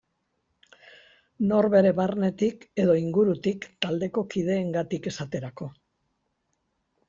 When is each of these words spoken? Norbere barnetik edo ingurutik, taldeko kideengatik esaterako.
Norbere 1.51 1.91
barnetik 1.99 2.65
edo 2.85 2.97
ingurutik, 3.03 3.69
taldeko 3.87 4.27
kideengatik 4.35 5.15
esaterako. 5.15 5.73